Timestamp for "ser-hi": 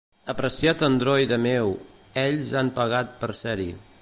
3.45-3.73